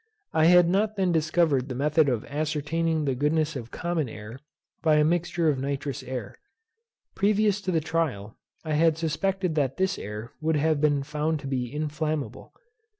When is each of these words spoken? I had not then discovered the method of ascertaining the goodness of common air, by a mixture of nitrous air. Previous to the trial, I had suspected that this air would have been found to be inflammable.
I 0.33 0.45
had 0.45 0.67
not 0.67 0.95
then 0.95 1.11
discovered 1.11 1.69
the 1.69 1.75
method 1.75 2.09
of 2.09 2.25
ascertaining 2.25 3.05
the 3.05 3.13
goodness 3.13 3.55
of 3.55 3.69
common 3.69 4.09
air, 4.09 4.39
by 4.81 4.95
a 4.95 5.03
mixture 5.05 5.47
of 5.47 5.59
nitrous 5.59 6.01
air. 6.01 6.33
Previous 7.13 7.61
to 7.61 7.71
the 7.71 7.81
trial, 7.81 8.35
I 8.65 8.73
had 8.73 8.97
suspected 8.97 9.53
that 9.53 9.77
this 9.77 9.99
air 9.99 10.31
would 10.41 10.55
have 10.55 10.81
been 10.81 11.03
found 11.03 11.39
to 11.41 11.47
be 11.47 11.71
inflammable. 11.71 12.51